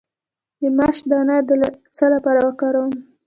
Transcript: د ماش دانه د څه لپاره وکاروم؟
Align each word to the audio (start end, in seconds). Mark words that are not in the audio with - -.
د 0.61 0.63
ماش 0.77 0.97
دانه 1.09 1.37
د 1.47 1.51
څه 1.95 2.05
لپاره 2.13 2.39
وکاروم؟ 2.47 2.93